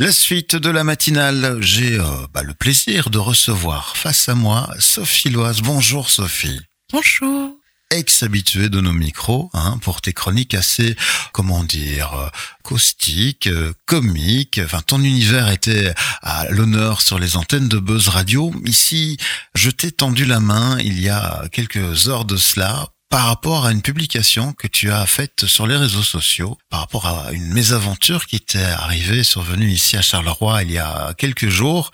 La 0.00 0.12
suite 0.12 0.56
de 0.56 0.70
la 0.70 0.82
matinale, 0.82 1.58
j'ai 1.60 1.98
euh, 1.98 2.04
bah, 2.32 2.42
le 2.42 2.54
plaisir 2.54 3.10
de 3.10 3.18
recevoir 3.18 3.98
face 3.98 4.30
à 4.30 4.34
moi 4.34 4.70
Sophie 4.78 5.28
Loise. 5.28 5.60
Bonjour 5.60 6.08
Sophie. 6.08 6.58
Bonjour. 6.90 7.50
Ex-habituée 7.90 8.70
de 8.70 8.80
nos 8.80 8.94
micros, 8.94 9.50
hein, 9.52 9.78
pour 9.82 10.00
tes 10.00 10.14
chroniques 10.14 10.54
assez, 10.54 10.96
comment 11.32 11.64
dire, 11.64 12.14
euh, 12.14 12.28
caustiques, 12.62 13.48
euh, 13.48 13.74
comiques. 13.84 14.58
Enfin, 14.64 14.80
ton 14.80 15.04
univers 15.04 15.50
était 15.50 15.92
à 16.22 16.48
l'honneur 16.48 17.02
sur 17.02 17.18
les 17.18 17.36
antennes 17.36 17.68
de 17.68 17.78
Buzz 17.78 18.08
Radio. 18.08 18.54
Ici, 18.64 19.18
je 19.54 19.68
t'ai 19.68 19.92
tendu 19.92 20.24
la 20.24 20.40
main 20.40 20.78
il 20.78 20.98
y 20.98 21.10
a 21.10 21.42
quelques 21.52 22.08
heures 22.08 22.24
de 22.24 22.38
cela 22.38 22.88
par 23.10 23.26
rapport 23.26 23.66
à 23.66 23.72
une 23.72 23.82
publication 23.82 24.52
que 24.52 24.68
tu 24.68 24.90
as 24.90 25.04
faite 25.04 25.44
sur 25.44 25.66
les 25.66 25.76
réseaux 25.76 26.04
sociaux, 26.04 26.56
par 26.70 26.80
rapport 26.80 27.06
à 27.06 27.32
une 27.32 27.52
mésaventure 27.52 28.26
qui 28.26 28.40
t'est 28.40 28.62
arrivée, 28.62 29.24
survenue 29.24 29.68
ici 29.68 29.96
à 29.96 30.02
Charleroi 30.02 30.62
il 30.62 30.70
y 30.70 30.78
a 30.78 31.12
quelques 31.18 31.48
jours, 31.48 31.90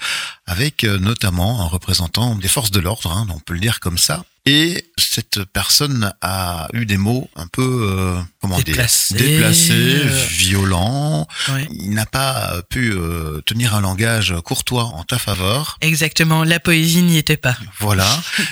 avec 0.47 0.85
euh, 0.85 0.99
notamment 0.99 1.63
un 1.63 1.67
représentant 1.67 2.35
des 2.35 2.49
forces 2.49 2.71
de 2.71 2.81
l'ordre, 2.81 3.11
hein, 3.11 3.27
on 3.35 3.41
peut 3.41 3.55
le 3.55 3.61
dire 3.61 3.81
comme 3.81 3.99
ça, 3.99 4.25
et 4.49 4.87
cette 4.97 5.43
personne 5.45 6.13
a 6.23 6.69
eu 6.73 6.87
des 6.87 6.99
mots 6.99 7.29
un 7.35 7.49
peu, 7.49 7.63
euh, 7.91 8.21
comment 8.41 8.57
Déplacés, 8.61 9.15
dire, 9.15 9.27
déplacés, 9.27 9.73
euh, 9.73 10.27
violents. 10.29 11.27
Ouais. 11.49 11.67
Il 11.73 11.91
n'a 11.91 12.07
pas 12.07 12.63
pu 12.71 12.93
euh, 12.93 13.41
tenir 13.45 13.75
un 13.75 13.81
langage 13.81 14.33
courtois 14.45 14.85
en 14.85 15.03
ta 15.03 15.19
faveur. 15.19 15.79
Exactement, 15.81 16.45
la 16.45 16.61
poésie 16.61 17.03
n'y 17.03 17.19
était 17.19 17.37
pas. 17.37 17.57
Voilà. 17.81 18.09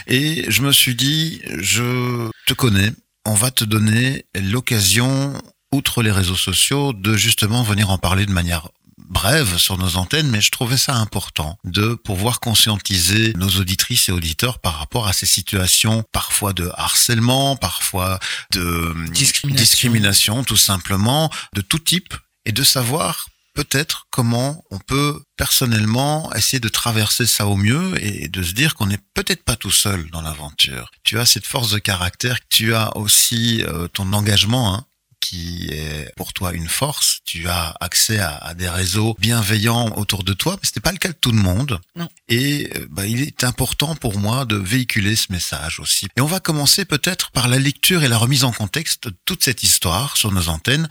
Et 0.08 0.44
je 0.48 0.62
me 0.62 0.72
suis 0.72 0.96
dit, 0.96 1.40
je 1.60 2.28
te 2.46 2.54
connais, 2.54 2.92
on 3.24 3.34
va 3.34 3.50
te 3.50 3.64
donner 3.64 4.26
l'occasion, 4.34 5.32
outre 5.72 6.02
les 6.02 6.12
réseaux 6.12 6.36
sociaux, 6.36 6.92
de 6.92 7.16
justement 7.16 7.62
venir 7.62 7.90
en 7.90 7.98
parler 7.98 8.26
de 8.26 8.32
manière 8.32 8.68
brève 8.96 9.58
sur 9.58 9.76
nos 9.76 9.96
antennes, 9.96 10.28
mais 10.28 10.40
je 10.40 10.50
trouvais 10.50 10.76
ça 10.76 10.94
important 10.96 11.58
de 11.64 11.94
pouvoir 11.94 12.40
conscientiser 12.40 13.32
nos 13.36 13.48
auditrices 13.48 14.08
et 14.08 14.12
auditeurs 14.12 14.58
par 14.58 14.78
rapport 14.78 15.06
à 15.06 15.12
ces 15.12 15.26
situations 15.26 16.04
parfois 16.12 16.52
de 16.52 16.70
harcèlement, 16.74 17.56
parfois 17.56 18.18
de 18.52 18.94
Discrimination. 19.10 19.62
discrimination 19.64 20.44
tout 20.44 20.56
simplement, 20.56 21.30
de 21.54 21.60
tout 21.60 21.78
type, 21.78 22.14
et 22.44 22.52
de 22.52 22.62
savoir 22.62 23.28
peut-être 23.54 24.06
comment 24.10 24.64
on 24.70 24.78
peut 24.78 25.22
personnellement 25.36 26.32
essayer 26.34 26.60
de 26.60 26.68
traverser 26.68 27.26
ça 27.26 27.46
au 27.46 27.56
mieux 27.56 27.94
et 28.04 28.28
de 28.28 28.42
se 28.42 28.52
dire 28.52 28.74
qu'on 28.74 28.86
n'est 28.86 29.00
peut-être 29.14 29.44
pas 29.44 29.56
tout 29.56 29.70
seul 29.70 30.10
dans 30.10 30.22
l'aventure. 30.22 30.90
Tu 31.02 31.18
as 31.18 31.26
cette 31.26 31.46
force 31.46 31.70
de 31.70 31.78
caractère, 31.78 32.38
tu 32.48 32.74
as 32.74 32.96
aussi 32.96 33.62
euh, 33.62 33.88
ton 33.88 34.12
engagement 34.12 34.74
hein, 34.74 34.86
qui 35.24 35.68
est 35.70 36.12
pour 36.16 36.34
toi 36.34 36.52
une 36.52 36.68
force. 36.68 37.20
Tu 37.24 37.48
as 37.48 37.74
accès 37.80 38.18
à, 38.18 38.36
à 38.36 38.52
des 38.52 38.68
réseaux 38.68 39.16
bienveillants 39.18 39.96
autour 39.96 40.22
de 40.22 40.34
toi, 40.34 40.58
mais 40.60 40.68
ce 40.68 40.72
n'est 40.76 40.82
pas 40.82 40.92
le 40.92 40.98
cas 40.98 41.08
de 41.08 41.14
tout 41.18 41.32
le 41.32 41.38
monde. 41.38 41.80
Non. 41.96 42.08
Et 42.28 42.70
euh, 42.76 42.86
bah, 42.90 43.06
il 43.06 43.22
est 43.22 43.42
important 43.42 43.96
pour 43.96 44.18
moi 44.18 44.44
de 44.44 44.56
véhiculer 44.56 45.16
ce 45.16 45.32
message 45.32 45.80
aussi. 45.80 46.08
Et 46.16 46.20
on 46.20 46.26
va 46.26 46.40
commencer 46.40 46.84
peut-être 46.84 47.30
par 47.30 47.48
la 47.48 47.58
lecture 47.58 48.04
et 48.04 48.08
la 48.08 48.18
remise 48.18 48.44
en 48.44 48.52
contexte 48.52 49.08
de 49.08 49.14
toute 49.24 49.42
cette 49.42 49.62
histoire 49.62 50.18
sur 50.18 50.30
nos 50.30 50.48
antennes. 50.48 50.88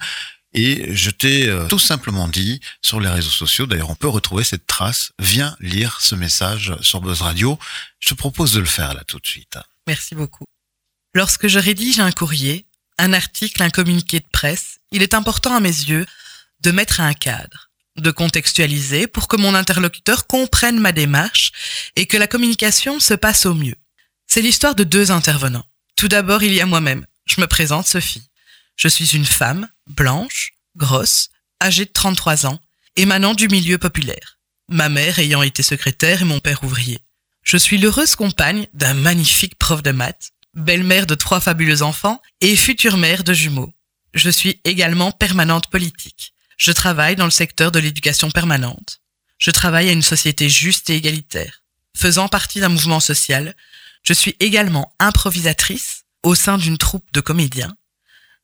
Et 0.54 0.94
je 0.94 1.10
t'ai 1.10 1.48
euh, 1.48 1.66
tout 1.66 1.80
simplement 1.80 2.28
dit 2.28 2.60
sur 2.80 3.00
les 3.00 3.08
réseaux 3.08 3.30
sociaux, 3.30 3.66
d'ailleurs 3.66 3.90
on 3.90 3.96
peut 3.96 4.08
retrouver 4.08 4.44
cette 4.44 4.66
trace, 4.66 5.10
viens 5.18 5.56
lire 5.58 6.00
ce 6.00 6.14
message 6.14 6.74
sur 6.80 7.00
Buzz 7.00 7.22
Radio. 7.22 7.58
Je 7.98 8.10
te 8.10 8.14
propose 8.14 8.52
de 8.52 8.60
le 8.60 8.66
faire 8.66 8.94
là 8.94 9.02
tout 9.04 9.18
de 9.18 9.26
suite. 9.26 9.58
Merci 9.88 10.14
beaucoup. 10.14 10.44
Lorsque 11.12 11.48
je 11.48 11.58
rédige 11.58 11.98
un 11.98 12.12
courrier, 12.12 12.66
un 12.98 13.12
article, 13.12 13.62
un 13.62 13.70
communiqué 13.70 14.20
de 14.20 14.28
presse, 14.32 14.78
il 14.92 15.02
est 15.02 15.14
important 15.14 15.56
à 15.56 15.60
mes 15.60 15.68
yeux 15.68 16.06
de 16.60 16.70
mettre 16.70 17.00
un 17.00 17.14
cadre, 17.14 17.70
de 17.96 18.10
contextualiser 18.12 19.08
pour 19.08 19.26
que 19.26 19.36
mon 19.36 19.54
interlocuteur 19.54 20.28
comprenne 20.28 20.78
ma 20.78 20.92
démarche 20.92 21.50
et 21.96 22.06
que 22.06 22.16
la 22.16 22.28
communication 22.28 23.00
se 23.00 23.14
passe 23.14 23.44
au 23.46 23.54
mieux. 23.54 23.76
C'est 24.28 24.40
l'histoire 24.40 24.74
de 24.74 24.84
deux 24.84 25.10
intervenants. 25.10 25.66
Tout 25.96 26.08
d'abord, 26.08 26.42
il 26.42 26.54
y 26.54 26.60
a 26.60 26.66
moi-même. 26.66 27.06
Je 27.26 27.40
me 27.40 27.46
présente 27.46 27.86
Sophie. 27.86 28.28
Je 28.76 28.88
suis 28.88 29.14
une 29.16 29.24
femme, 29.24 29.68
blanche, 29.86 30.52
grosse, 30.76 31.30
âgée 31.62 31.84
de 31.84 31.92
33 31.92 32.46
ans, 32.46 32.60
émanant 32.96 33.34
du 33.34 33.48
milieu 33.48 33.78
populaire. 33.78 34.38
Ma 34.68 34.88
mère 34.88 35.18
ayant 35.18 35.42
été 35.42 35.62
secrétaire 35.62 36.22
et 36.22 36.26
mon 36.26 36.40
père 36.40 36.64
ouvrier. 36.64 37.00
Je 37.42 37.56
suis 37.56 37.78
l'heureuse 37.78 38.16
compagne 38.16 38.66
d'un 38.72 38.94
magnifique 38.94 39.56
prof 39.58 39.82
de 39.82 39.90
maths, 39.90 40.30
belle-mère 40.54 41.06
de 41.06 41.14
trois 41.14 41.40
fabuleux 41.40 41.82
enfants 41.82 42.20
et 42.40 42.56
future 42.56 42.96
mère 42.96 43.24
de 43.24 43.32
jumeaux. 43.32 43.72
Je 44.14 44.30
suis 44.30 44.60
également 44.64 45.12
permanente 45.12 45.68
politique. 45.68 46.34
Je 46.56 46.72
travaille 46.72 47.16
dans 47.16 47.24
le 47.24 47.30
secteur 47.30 47.72
de 47.72 47.78
l'éducation 47.78 48.30
permanente. 48.30 49.00
Je 49.38 49.50
travaille 49.50 49.88
à 49.88 49.92
une 49.92 50.02
société 50.02 50.48
juste 50.48 50.88
et 50.88 50.96
égalitaire. 50.96 51.64
Faisant 51.96 52.28
partie 52.28 52.60
d'un 52.60 52.68
mouvement 52.68 53.00
social, 53.00 53.54
je 54.02 54.12
suis 54.12 54.36
également 54.40 54.94
improvisatrice 54.98 56.04
au 56.22 56.34
sein 56.34 56.58
d'une 56.58 56.78
troupe 56.78 57.12
de 57.12 57.20
comédiens. 57.20 57.76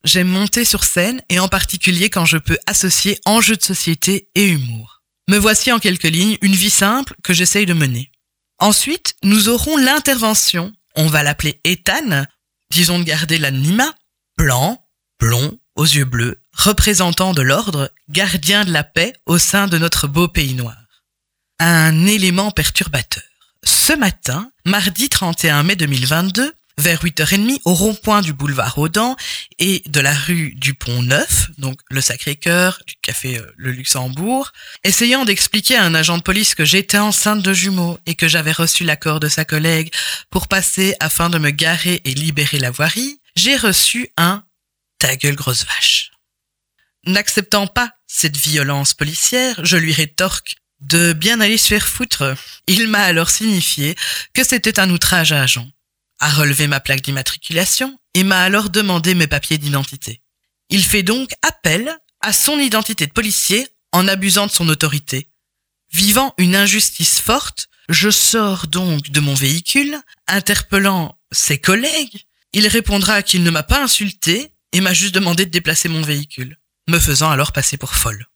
J'aime 0.04 0.28
monter 0.28 0.64
sur 0.64 0.84
scène 0.84 1.22
et 1.28 1.38
en 1.38 1.48
particulier 1.48 2.08
quand 2.08 2.24
je 2.24 2.38
peux 2.38 2.58
associer 2.66 3.18
enjeux 3.26 3.56
de 3.56 3.62
société 3.62 4.30
et 4.34 4.46
humour. 4.48 5.02
Me 5.28 5.36
voici 5.36 5.70
en 5.70 5.78
quelques 5.78 6.04
lignes 6.04 6.38
une 6.40 6.54
vie 6.54 6.70
simple 6.70 7.14
que 7.22 7.34
j'essaye 7.34 7.66
de 7.66 7.74
mener. 7.74 8.10
Ensuite, 8.58 9.14
nous 9.22 9.48
aurons 9.48 9.76
l'intervention, 9.76 10.72
on 10.96 11.06
va 11.06 11.22
l'appeler 11.22 11.60
Ethan, 11.64 12.26
disons 12.70 12.98
de 12.98 13.04
garder 13.04 13.38
l'anonymat, 13.38 13.94
blanc, 14.36 14.86
blond, 15.18 15.58
aux 15.76 15.84
yeux 15.84 16.04
bleus, 16.04 16.40
représentant 16.52 17.32
de 17.32 17.42
l'ordre, 17.42 17.92
gardien 18.08 18.64
de 18.64 18.72
la 18.72 18.84
paix 18.84 19.12
au 19.26 19.38
sein 19.38 19.66
de 19.66 19.78
notre 19.78 20.08
beau 20.08 20.28
pays 20.28 20.54
noir. 20.54 20.76
Un 21.58 22.06
élément 22.06 22.50
perturbateur. 22.50 23.22
Ce 23.62 23.92
matin, 23.92 24.50
mardi 24.64 25.08
31 25.08 25.62
mai 25.62 25.76
2022, 25.76 26.54
vers 26.80 27.04
8h30 27.04 27.60
au 27.66 27.74
rond-point 27.74 28.22
du 28.22 28.32
boulevard 28.32 28.78
Audan 28.78 29.14
et 29.58 29.82
de 29.86 30.00
la 30.00 30.14
rue 30.14 30.54
du 30.56 30.72
Pont 30.72 31.02
Neuf, 31.02 31.50
donc 31.58 31.78
le 31.91 32.00
Sacré-Cœur, 32.00 32.82
du 32.86 32.94
café 33.02 33.38
euh, 33.38 33.52
Le 33.56 33.70
Luxembourg, 33.70 34.52
essayant 34.82 35.26
d'expliquer 35.26 35.76
à 35.76 35.84
un 35.84 35.94
agent 35.94 36.16
de 36.16 36.22
police 36.22 36.54
que 36.54 36.64
j'étais 36.64 36.98
enceinte 36.98 37.42
de 37.42 37.52
jumeaux 37.52 37.98
et 38.06 38.14
que 38.14 38.28
j'avais 38.28 38.52
reçu 38.52 38.84
l'accord 38.84 39.20
de 39.20 39.28
sa 39.28 39.44
collègue 39.44 39.92
pour 40.30 40.48
passer 40.48 40.96
afin 41.00 41.28
de 41.28 41.38
me 41.38 41.50
garer 41.50 42.00
et 42.04 42.14
libérer 42.14 42.58
la 42.58 42.70
voirie, 42.70 43.20
j'ai 43.36 43.56
reçu 43.56 44.08
un 44.16 44.44
ta 44.98 45.16
gueule 45.16 45.36
grosse 45.36 45.66
vache. 45.66 46.12
N'acceptant 47.04 47.66
pas 47.66 47.92
cette 48.06 48.38
violence 48.38 48.94
policière, 48.94 49.64
je 49.64 49.76
lui 49.76 49.92
rétorque 49.92 50.56
de 50.80 51.12
bien 51.12 51.41
aller 51.41 51.58
se 51.58 51.68
faire 51.68 51.86
foutre. 51.86 52.34
Il 52.66 52.88
m'a 52.88 53.02
alors 53.02 53.28
signifié 53.28 53.97
que 54.32 54.44
c'était 54.44 54.80
un 54.80 54.88
outrage 54.88 55.32
à 55.32 55.42
agent 55.42 55.68
a 56.20 56.31
relevé 56.31 56.66
ma 56.66 56.81
plaque 56.81 57.03
d'immatriculation 57.03 57.98
et 58.14 58.22
m'a 58.22 58.41
alors 58.42 58.70
demandé 58.70 59.14
mes 59.14 59.26
papiers 59.26 59.58
d'identité. 59.58 60.22
Il 60.69 60.84
fait 60.84 61.03
donc 61.03 61.31
appel 61.42 61.97
à 62.20 62.32
son 62.32 62.58
identité 62.58 63.06
de 63.06 63.12
policier 63.12 63.66
en 63.92 64.06
abusant 64.06 64.47
de 64.47 64.53
son 64.53 64.69
autorité. 64.69 65.30
Vivant 65.92 66.34
une 66.38 66.54
injustice 66.54 67.20
forte, 67.20 67.69
je 67.88 68.10
sors 68.10 68.69
donc 68.69 69.10
de 69.10 69.20
mon 69.20 69.34
véhicule, 69.34 69.98
interpellant 70.28 71.19
ses 71.32 71.59
collègues. 71.59 72.25
Il 72.53 72.69
répondra 72.69 73.22
qu'il 73.22 73.42
ne 73.42 73.50
m'a 73.50 73.64
pas 73.64 73.82
insulté 73.82 74.54
et 74.72 74.80
m'a 74.80 74.94
juste 74.94 75.14
demandé 75.14 75.47
de 75.47 75.50
déplacer 75.50 75.88
mon 75.88 76.03
véhicule, 76.03 76.60
me 76.88 77.00
faisant 77.00 77.30
alors 77.30 77.53
passer 77.53 77.76
pour 77.76 77.94
folle. 77.94 78.26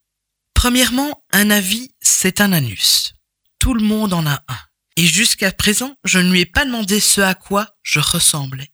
Premièrement, 0.55 1.23
un 1.33 1.51
avis, 1.51 1.95
c'est 2.01 2.41
un 2.41 2.53
anus. 2.53 3.15
Tout 3.59 3.75
le 3.75 3.85
monde 3.85 4.13
en 4.13 4.27
a 4.27 4.43
un. 4.49 4.59
Et 4.97 5.07
jusqu'à 5.07 5.53
présent, 5.53 5.97
je 6.05 6.19
ne 6.19 6.31
lui 6.31 6.41
ai 6.41 6.47
pas 6.47 6.65
demandé 6.65 7.01
ce 7.01 7.21
à 7.21 7.35
quoi 7.35 7.69
je 7.83 7.99
ressemblais. 7.99 8.71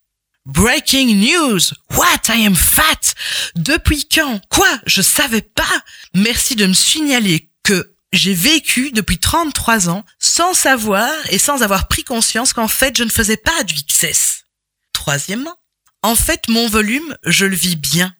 Breaking 0.47 1.15
news! 1.17 1.61
What? 1.91 2.23
I 2.29 2.47
am 2.47 2.57
fat! 2.57 3.15
Depuis 3.57 4.09
quand? 4.09 4.41
Quoi? 4.49 4.69
Je 4.87 5.03
savais 5.03 5.43
pas! 5.43 5.85
Merci 6.15 6.57
de 6.57 6.67
me 6.67 6.73
signaler 6.73 7.51
que 7.63 7.95
j'ai 8.13 8.35
vécu 8.35 8.91
depuis 8.91 9.19
33 9.19 9.89
ans 9.89 10.05
sans 10.19 10.55
savoir 10.55 11.13
et 11.31 11.39
sans 11.39 11.63
avoir 11.63 11.89
pris 11.89 12.05
conscience 12.05 12.53
qu'en 12.53 12.69
fait 12.69 12.97
je 12.97 13.05
ne 13.05 13.11
faisais 13.11 13.37
pas 13.37 13.63
du 13.65 13.75
XS. 13.75 14.45
Troisièmement, 14.93 15.57
en 16.03 16.17
fait 16.17 16.49
mon 16.49 16.67
volume, 16.67 17.17
je 17.25 17.47
le 17.47 17.55
vis 17.55 17.77
bien. 17.77 18.15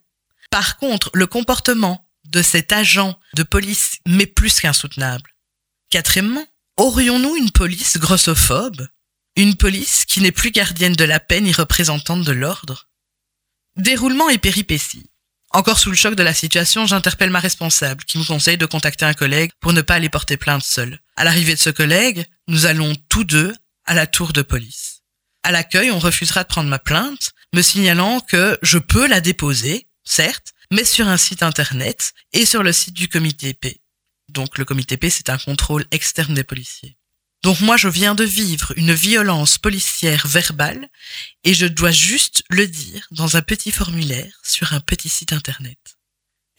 Par 0.49 0.77
contre, 0.77 1.09
le 1.13 1.27
comportement 1.27 2.07
de 2.25 2.41
cet 2.41 2.71
agent 2.71 3.19
de 3.35 3.43
police 3.43 3.97
m'est 4.07 4.25
plus 4.25 4.59
qu'insoutenable. 4.59 5.35
Quatrièmement, 5.89 6.45
aurions-nous 6.81 7.35
une 7.35 7.51
police 7.51 7.97
grossophobe? 7.97 8.87
Une 9.35 9.55
police 9.55 10.03
qui 10.05 10.19
n'est 10.19 10.31
plus 10.31 10.49
gardienne 10.49 10.95
de 10.95 11.03
la 11.03 11.19
paix 11.19 11.39
ni 11.39 11.53
représentante 11.53 12.23
de 12.23 12.31
l'ordre? 12.31 12.89
Déroulement 13.77 14.29
et 14.29 14.39
péripéties. 14.39 15.11
Encore 15.51 15.77
sous 15.77 15.91
le 15.91 15.95
choc 15.95 16.15
de 16.15 16.23
la 16.23 16.33
situation, 16.33 16.87
j'interpelle 16.87 17.29
ma 17.29 17.39
responsable, 17.39 18.03
qui 18.05 18.17
me 18.17 18.23
conseille 18.23 18.57
de 18.57 18.65
contacter 18.65 19.05
un 19.05 19.13
collègue 19.13 19.51
pour 19.59 19.73
ne 19.73 19.81
pas 19.81 19.95
aller 19.95 20.09
porter 20.09 20.37
plainte 20.37 20.63
seul. 20.63 20.99
À 21.15 21.23
l'arrivée 21.23 21.53
de 21.53 21.59
ce 21.59 21.69
collègue, 21.69 22.25
nous 22.47 22.65
allons 22.65 22.95
tous 23.09 23.25
deux 23.25 23.53
à 23.85 23.93
la 23.93 24.07
tour 24.07 24.33
de 24.33 24.41
police. 24.41 25.03
À 25.43 25.51
l'accueil, 25.51 25.91
on 25.91 25.99
refusera 25.99 26.43
de 26.43 26.47
prendre 26.47 26.69
ma 26.69 26.79
plainte, 26.79 27.31
me 27.53 27.61
signalant 27.61 28.21
que 28.21 28.57
je 28.63 28.79
peux 28.79 29.07
la 29.07 29.21
déposer, 29.21 29.87
certes, 30.03 30.53
mais 30.71 30.85
sur 30.85 31.07
un 31.07 31.17
site 31.17 31.43
internet 31.43 32.13
et 32.33 32.45
sur 32.45 32.63
le 32.63 32.71
site 32.71 32.95
du 32.95 33.07
comité 33.07 33.53
P. 33.53 33.80
Donc 34.31 34.57
le 34.57 34.65
comité 34.65 34.97
P, 34.97 35.09
c'est 35.09 35.29
un 35.29 35.37
contrôle 35.37 35.85
externe 35.91 36.33
des 36.33 36.43
policiers. 36.43 36.97
Donc 37.43 37.59
moi, 37.59 37.75
je 37.75 37.87
viens 37.87 38.15
de 38.15 38.23
vivre 38.23 38.71
une 38.77 38.93
violence 38.93 39.57
policière 39.57 40.27
verbale 40.27 40.89
et 41.43 41.53
je 41.53 41.65
dois 41.65 41.91
juste 41.91 42.43
le 42.49 42.67
dire 42.67 43.07
dans 43.11 43.35
un 43.35 43.41
petit 43.41 43.71
formulaire 43.71 44.39
sur 44.43 44.73
un 44.73 44.79
petit 44.79 45.09
site 45.09 45.33
internet. 45.33 45.97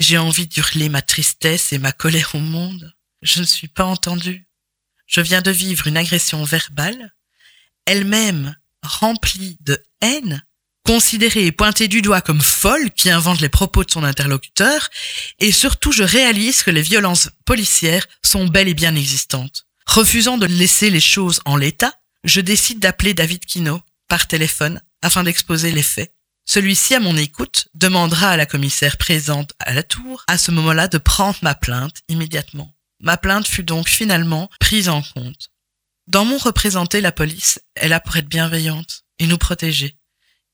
J'ai 0.01 0.19
envie 0.19 0.49
d'hurler 0.49 0.89
ma 0.89 1.01
tristesse 1.01 1.73
et 1.73 1.79
ma 1.79 1.93
colère 1.93 2.35
au 2.35 2.41
monde. 2.41 2.93
Je 3.23 3.41
ne 3.41 3.47
suis 3.47 3.69
pas 3.69 3.85
entendue. 3.85 4.49
Je 5.07 5.21
viens 5.21 5.43
de 5.43 5.51
vivre 5.51 5.87
une 5.87 5.97
agression 5.97 6.43
verbale, 6.43 7.15
elle-même 7.87 8.57
remplie 8.83 9.57
de 9.61 9.83
haine, 10.01 10.45
considérée 10.85 11.47
et 11.47 11.53
pointée 11.53 11.89
du 11.89 12.03
doigt 12.03 12.21
comme 12.21 12.41
folle 12.41 12.91
qui 12.91 13.11
invente 13.11 13.41
les 13.41 13.49
propos 13.49 13.85
de 13.85 13.91
son 13.91 14.05
interlocuteur, 14.05 14.89
et 15.39 15.53
surtout 15.53 15.93
je 15.93 16.03
réalise 16.03 16.63
que 16.63 16.71
les 16.71 16.83
violences 16.83 17.31
policières 17.45 18.07
sont 18.25 18.47
bel 18.47 18.69
et 18.69 18.75
bien 18.75 18.95
existantes. 18.95 19.67
Refusant 19.87 20.39
de 20.39 20.47
laisser 20.47 20.91
les 20.91 21.01
choses 21.01 21.41
en 21.45 21.57
l'état, 21.57 21.95
je 22.25 22.41
décide 22.41 22.79
d'appeler 22.79 23.15
David 23.15 23.45
Kino 23.45 23.81
par 24.09 24.27
téléphone 24.27 24.81
afin 25.03 25.25
d'exposer 25.25 25.73
les 25.73 25.83
faits. 25.83 26.15
Celui-ci, 26.45 26.95
à 26.95 27.01
mon 27.01 27.17
écoute, 27.17 27.69
demandera 27.75 28.31
à 28.31 28.37
la 28.37 28.47
commissaire 28.47 28.97
présente 28.97 29.53
à 29.59 29.73
la 29.75 29.83
tour, 29.83 30.25
à 30.27 30.39
ce 30.39 30.51
moment-là, 30.51 30.89
de 30.89 30.99
prendre 30.99 31.39
ma 31.43 31.55
plainte 31.55 31.97
immédiatement. 32.09 32.75
Ma 33.01 33.17
plainte 33.17 33.47
fut 33.47 33.65
donc 33.65 33.89
finalement 33.89 34.51
prise 34.61 34.89
en 34.89 35.03
compte. 35.03 35.51
Dans 36.09 36.25
mon 36.25 36.39
représenté, 36.39 37.01
la 37.01 37.13
police 37.13 37.61
est 37.77 37.89
là 37.89 38.01
pour 38.01 38.17
être 38.17 38.29
bienveillante 38.29 39.05
et 39.19 39.27
nous 39.27 39.39
protéger. 39.39 39.97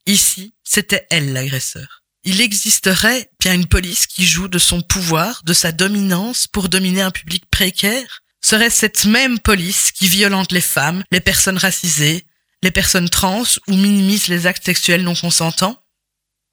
Ici, 0.09 0.55
c'était 0.65 1.07
elle 1.11 1.35
l'agresseur. 1.35 2.03
Il 2.25 2.41
existerait 2.41 3.31
bien 3.39 3.53
une 3.53 3.67
police 3.67 4.07
qui 4.07 4.27
joue 4.27 4.49
de 4.49 4.59
son 4.59 4.81
pouvoir, 4.81 5.43
de 5.45 5.53
sa 5.53 5.71
dominance 5.71 6.47
pour 6.47 6.71
dominer 6.71 7.03
un 7.03 7.11
public 7.11 7.45
précaire? 7.51 8.23
Serait 8.41 8.71
cette 8.71 9.05
même 9.05 9.39
police 9.39 9.93
qui 9.93 10.09
violente 10.09 10.51
les 10.51 10.63
femmes, 10.63 11.05
les 11.13 11.21
personnes 11.21 11.59
racisées, 11.59 12.25
les 12.63 12.71
personnes 12.71 13.11
trans 13.11 13.43
ou 13.67 13.75
minimise 13.75 14.29
les 14.29 14.47
actes 14.47 14.65
sexuels 14.65 15.03
non 15.03 15.15
consentants? 15.15 15.79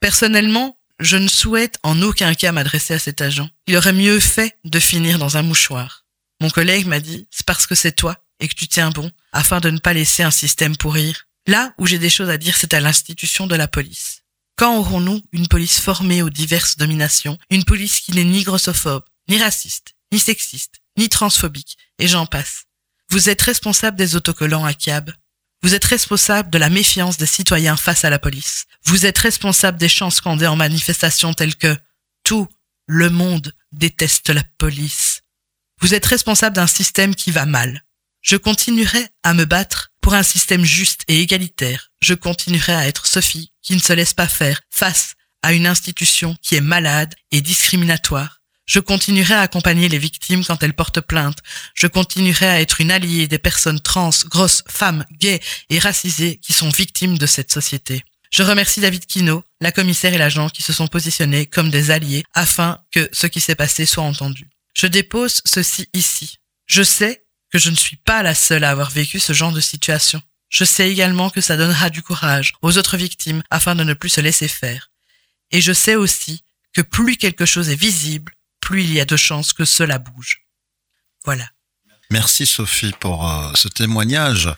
Personnellement, 0.02 0.78
je 1.00 1.16
ne 1.16 1.30
souhaite 1.30 1.80
en 1.84 2.02
aucun 2.02 2.34
cas 2.34 2.52
m'adresser 2.52 2.96
à 2.96 3.00
cet 3.00 3.22
agent. 3.22 3.50
Il 3.68 3.78
aurait 3.78 3.94
mieux 3.94 4.20
fait 4.20 4.58
de 4.66 4.80
finir 4.82 5.18
dans 5.18 5.38
un 5.38 5.44
mouchoir. 5.44 6.06
Mon 6.42 6.50
collègue 6.50 6.88
m'a 6.88 7.00
dit, 7.00 7.26
c'est 7.32 7.46
parce 7.46 7.68
que 7.68 7.76
c'est 7.76 7.94
toi 7.94 8.22
et 8.42 8.50
que 8.50 8.56
tu 8.56 8.68
tiens 8.68 8.90
bon, 8.90 9.10
afin 9.32 9.62
de 9.62 9.70
ne 9.70 9.80
pas 9.80 9.94
laisser 9.94 10.24
un 10.24 10.32
système 10.32 10.76
pourrir. 10.76 11.25
Là 11.48 11.74
où 11.78 11.86
j'ai 11.86 12.00
des 12.00 12.10
choses 12.10 12.30
à 12.30 12.38
dire, 12.38 12.58
c'est 12.58 12.74
à 12.74 12.80
l'institution 12.80 13.48
de 13.48 13.56
la 13.56 13.68
police. 13.68 14.24
Quand 14.58 14.78
aurons-nous 14.78 15.22
une 15.32 15.48
police 15.48 15.80
formée 15.80 16.22
aux 16.22 16.30
diverses 16.30 16.78
dominations, 16.78 17.38
une 17.50 17.66
police 17.66 18.00
qui 18.00 18.14
n'est 18.14 18.24
ni 18.24 18.44
grossophobe, 18.44 19.04
ni 19.30 19.38
raciste, 19.38 19.96
ni 20.12 20.20
sexiste, 20.20 20.76
ni 20.98 21.10
transphobique, 21.10 21.78
et 22.00 22.08
j'en 22.08 22.26
passe. 22.26 22.64
Vous 23.10 23.30
êtes 23.30 23.42
responsable 23.42 23.98
des 23.98 24.16
autocollants 24.16 24.66
à 24.66 24.74
cab. 24.74 25.12
Vous 25.62 25.76
êtes 25.76 25.86
responsable 25.86 26.50
de 26.50 26.58
la 26.58 26.70
méfiance 26.70 27.18
des 27.18 27.26
citoyens 27.26 27.78
face 27.78 28.06
à 28.06 28.10
la 28.10 28.20
police. 28.20 28.66
Vous 28.86 29.06
êtes 29.06 29.18
responsable 29.18 29.78
des 29.78 29.90
chants 29.90 30.10
scandés 30.10 30.48
en 30.48 30.56
manifestations 30.56 31.34
telles 31.34 31.56
que 31.56 31.78
tout 32.24 32.48
le 32.88 33.10
monde 33.10 33.54
déteste 33.72 34.30
la 34.30 34.44
police. 34.58 35.22
Vous 35.82 35.94
êtes 35.94 36.06
responsable 36.06 36.56
d'un 36.56 36.68
système 36.68 37.14
qui 37.14 37.32
va 37.32 37.46
mal. 37.46 37.84
Je 38.22 38.38
continuerai 38.38 39.08
à 39.24 39.34
me 39.34 39.46
battre 39.46 39.92
pour 40.06 40.14
un 40.14 40.22
système 40.24 40.64
juste 40.64 41.02
et 41.08 41.20
égalitaire. 41.20 41.92
Je 42.00 42.14
continuerai 42.14 42.74
à 42.74 42.88
être 42.88 43.08
Sophie 43.08 43.52
qui 43.64 43.74
ne 43.74 43.80
se 43.80 43.92
laisse 43.92 44.14
pas 44.14 44.28
faire 44.28 44.62
face 44.70 45.16
à 45.42 45.52
une 45.52 45.66
institution 45.66 46.36
qui 46.44 46.54
est 46.54 46.62
malade 46.62 47.16
et 47.32 47.42
discriminatoire 47.42 48.42
je 48.68 48.80
continuerai 48.80 49.36
à 49.36 49.42
accompagner 49.42 49.90
les 49.90 50.00
victimes 50.00 50.44
quand 50.44 50.64
elles 50.64 50.74
portent 50.74 51.02
plainte. 51.02 51.38
Je 51.76 51.86
continuerai 51.88 52.48
à 52.48 52.62
être 52.62 52.82
une 52.82 52.92
alliée 52.92 53.28
des 53.28 53.38
personnes 53.38 53.80
trans, 53.80 54.10
grosses, 54.26 54.64
femmes, 54.68 55.06
gays 55.20 55.40
et 55.70 55.78
racisées 55.78 56.38
qui 56.38 56.52
sont 56.52 56.70
victimes 56.70 57.20
de 57.20 57.28
cette 57.28 57.52
société. 57.52 58.04
Je 58.32 58.42
remercie 58.42 58.82
David 58.82 59.06
Kino, 59.06 59.44
la 59.62 59.72
commissaire 59.72 60.16
et 60.16 60.18
l'agent 60.18 60.50
qui 60.50 60.64
se 60.64 60.74
sont 60.74 60.88
positionnés 60.88 61.46
comme 61.46 61.70
des 61.70 61.92
alliés 61.92 62.24
afin 62.34 62.80
que 62.92 63.08
ce 63.12 63.28
qui 63.28 63.40
s'est 63.40 63.56
passé 63.56 63.86
soit 63.86 64.04
entendu. 64.04 64.50
Je 64.74 64.88
dépose 64.88 65.42
ceci 65.46 65.88
ici. 65.94 66.40
Je 66.66 66.82
sais 66.82 67.25
que 67.52 67.60
je 67.60 67.70
ne 67.70 67.76
suis 67.76 67.98
pas 67.98 68.24
la 68.24 68.36
seule 68.36 68.64
à 68.64 68.72
avoir 68.72 68.90
vécu 68.90 69.20
ce 69.20 69.34
genre 69.34 69.52
de 69.52 69.62
situation. 69.62 70.22
Je 70.50 70.64
sais 70.64 70.90
également 70.90 71.30
que 71.30 71.42
ça 71.42 71.58
donnera 71.58 71.90
du 71.90 72.02
courage 72.02 72.54
aux 72.62 72.78
autres 72.78 72.98
victimes 72.98 73.44
afin 73.50 73.76
de 73.76 73.84
ne 73.84 73.94
plus 73.94 74.10
se 74.10 74.22
laisser 74.22 74.48
faire. 74.48 74.92
Et 75.52 75.62
je 75.62 75.74
sais 75.74 75.96
aussi 75.96 76.44
que 76.74 76.82
plus 76.82 77.18
quelque 77.18 77.46
chose 77.46 77.70
est 77.70 77.76
visible, 77.76 78.34
plus 78.60 78.84
il 78.84 78.94
y 78.94 79.00
a 79.00 79.06
de 79.06 79.18
chances 79.18 79.54
que 79.54 79.66
cela 79.66 80.00
bouge. 80.00 80.42
Voilà. 81.24 81.50
Merci 82.12 82.46
Sophie 82.46 82.94
pour 83.00 83.30
euh, 83.30 83.52
ce 83.56 83.68
témoignage. 83.68 84.50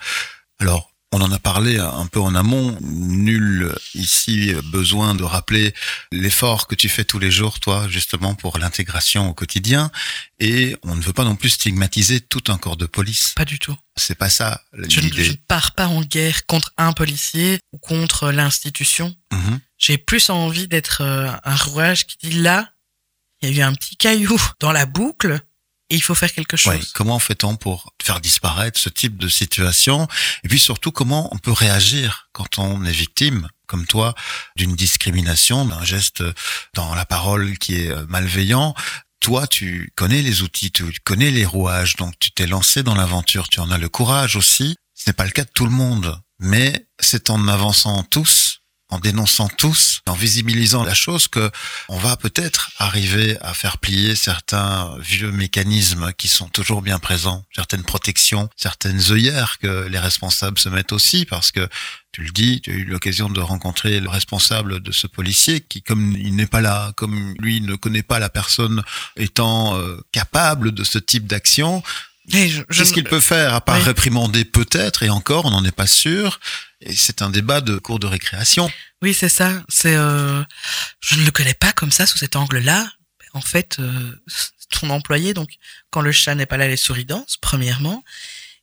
Alors, 0.60 0.92
on 1.18 1.22
en 1.22 1.32
a 1.32 1.40
parlé 1.40 1.80
un 1.80 2.06
peu 2.06 2.20
en 2.20 2.36
amont. 2.36 2.78
Nul 2.82 3.76
ici 3.96 4.54
besoin 4.66 5.16
de 5.16 5.24
rappeler 5.24 5.74
l'effort 6.12 6.68
que 6.68 6.76
tu 6.76 6.90
fais 6.90 7.04
tous 7.04 7.18
les 7.18 7.32
jours, 7.32 7.60
toi, 7.60 7.88
justement, 7.90 8.36
pour 8.36 8.60
l'intégration 8.60 9.30
au 9.30 9.34
quotidien. 9.34 9.92
Et 10.40 10.78
on 10.84 10.96
ne 10.96 11.02
veut 11.02 11.14
pas 11.14 11.24
non 11.24 11.36
plus 11.36 11.50
stigmatiser 11.50 12.22
tout 12.22 12.44
un 12.50 12.58
corps 12.58 12.78
de 12.78 12.86
police. 12.86 13.34
Pas 13.36 13.46
du 13.46 13.58
tout. 13.58 13.76
C'est 13.96 14.16
pas 14.16 14.30
ça 14.30 14.62
je, 14.74 15.00
l'idée. 15.00 15.24
Je 15.24 15.32
ne 15.32 15.38
pars 15.48 15.74
pas 15.74 15.88
en 15.88 16.02
guerre 16.02 16.46
contre 16.46 16.72
un 16.78 16.94
policier 16.94 17.60
ou 17.74 17.80
contre 17.80 18.32
l'institution. 18.32 19.16
Mhm. 19.32 19.60
J'ai 19.80 19.98
plus 19.98 20.30
envie 20.30 20.68
d'être 20.68 21.02
euh, 21.02 21.32
un 21.44 21.56
rouage 21.56 22.06
qui 22.06 22.18
dit 22.30 22.42
là, 22.42 22.70
il 23.42 23.50
y 23.50 23.54
a 23.54 23.66
eu 23.66 23.68
un 23.68 23.74
petit 23.74 23.98
caillou 23.98 24.40
dans 24.60 24.72
la 24.72 24.86
boucle 24.86 25.40
et 25.90 25.96
il 25.96 26.02
faut 26.02 26.16
faire 26.16 26.32
quelque 26.34 26.58
chose. 26.58 26.74
Ouais, 26.74 26.82
comment 26.94 27.20
fait-on 27.20 27.56
pour 27.56 27.94
faire 28.02 28.20
disparaître 28.20 28.80
ce 28.80 28.90
type 28.90 29.18
de 29.18 29.28
situation? 29.28 30.08
Et 30.44 30.48
puis 30.48 30.60
surtout, 30.60 30.92
comment 30.92 31.34
on 31.34 31.38
peut 31.38 31.52
réagir 31.52 32.30
quand 32.34 32.60
on 32.60 32.84
est 32.86 32.92
victime, 32.92 33.48
comme 33.68 33.86
toi, 33.86 34.14
d'une 34.56 34.76
discrimination, 34.76 35.66
d'un 35.66 35.84
geste 35.84 36.24
dans 36.74 36.94
la 36.96 37.06
parole 37.06 37.58
qui 37.58 37.76
est 37.76 37.94
malveillant? 38.08 38.76
Toi, 39.20 39.48
tu 39.48 39.92
connais 39.96 40.22
les 40.22 40.42
outils, 40.42 40.72
tu 40.72 40.86
connais 41.04 41.32
les 41.32 41.46
rouages, 41.46 41.96
donc 41.96 42.14
tu 42.20 42.32
t'es 42.32 42.48
lancé 42.48 42.84
dans 42.84 42.96
l'aventure, 42.96 43.50
tu 43.50 43.60
en 43.60 43.72
as 43.72 43.78
le 43.78 43.90
courage 43.90 44.36
aussi. 44.36 44.76
Ce 44.94 45.10
n'est 45.10 45.14
pas 45.14 45.26
le 45.26 45.32
cas 45.32 45.44
de 45.44 45.50
tout 45.54 45.66
le 45.66 45.72
monde, 45.72 46.20
mais 46.40 46.88
c'est 47.00 47.30
en 47.30 47.48
avançant 47.48 48.04
tous 48.04 48.47
en 48.90 49.00
dénonçant 49.00 49.50
tous, 49.50 50.02
en 50.08 50.14
visibilisant 50.14 50.84
la 50.84 50.94
chose 50.94 51.28
que 51.28 51.52
on 51.90 51.98
va 51.98 52.16
peut-être 52.16 52.72
arriver 52.78 53.38
à 53.42 53.54
faire 53.54 53.78
plier 53.78 54.16
certains 54.16 54.96
vieux 55.00 55.32
mécanismes 55.32 56.14
qui 56.14 56.28
sont 56.28 56.48
toujours 56.48 56.82
bien 56.82 57.00
présents, 57.00 57.44
certaines 57.54 57.84
protections, 57.84 58.50
certaines 58.56 59.12
œillères 59.12 59.58
que 59.60 59.88
les 59.88 60.00
responsables 60.00 60.58
se 60.58 60.70
mettent 60.70 60.94
aussi 60.94 61.26
parce 61.26 61.52
que 61.52 61.68
tu 62.14 62.24
le 62.24 62.32
dis, 62.32 62.62
tu 62.62 62.72
as 62.72 62.76
eu 62.76 62.86
l'occasion 62.86 63.30
de 63.30 63.42
rencontrer 63.42 64.00
le 64.00 64.10
responsable 64.10 64.80
de 64.80 64.92
ce 64.92 65.06
policier 65.06 65.62
qui, 65.62 65.84
comme 65.84 66.16
il 66.18 66.36
n'est 66.36 66.48
pas 66.48 66.62
là, 66.62 66.94
comme 66.96 67.36
lui 67.40 67.62
ne 67.62 67.76
connaît 67.76 68.04
pas 68.04 68.20
la 68.20 68.30
personne 68.30 68.82
étant 69.18 69.78
euh, 69.78 70.02
capable 70.12 70.72
de 70.72 70.84
ce 70.84 70.98
type 70.98 71.28
d'action, 71.28 71.84
Qu'est-ce 72.30 72.94
qu'il 72.94 73.04
peut 73.04 73.22
faire 73.22 73.54
à 73.54 73.62
part 73.62 73.78
oui. 73.78 73.84
réprimander 73.84 74.44
peut-être 74.46 75.04
et 75.04 75.10
encore 75.10 75.46
on 75.46 75.52
n'en 75.52 75.64
est 75.64 75.72
pas 75.72 75.88
sûr 75.88 76.40
et 76.82 76.96
c'est 76.96 77.22
un 77.22 77.30
débat 77.30 77.62
de 77.62 77.78
cours 77.78 78.00
de 78.00 78.08
récréation. 78.08 78.70
Oui, 79.02 79.14
c'est 79.14 79.30
ça. 79.30 79.64
C'est 79.70 79.96
euh, 79.96 80.44
je 81.00 81.16
ne 81.16 81.26
le 81.26 81.32
connais 81.32 81.54
pas 81.54 81.72
comme 81.72 81.92
ça 81.92 82.06
sous 82.06 82.18
cet 82.18 82.36
angle-là. 82.36 82.92
En 83.34 83.42
fait, 83.42 83.78
euh, 83.80 84.16
ton 84.70 84.90
employé 84.90 85.34
donc 85.34 85.50
quand 85.90 86.02
le 86.02 86.12
chat 86.12 86.36
n'est 86.36 86.46
pas 86.46 86.58
là 86.58 86.68
les 86.68 86.78
souris 86.78 87.06
dansent 87.06 87.38
premièrement 87.40 88.04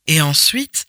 et 0.07 0.21
ensuite 0.21 0.85